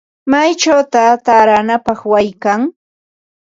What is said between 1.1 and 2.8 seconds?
taaranapaq wayi kan?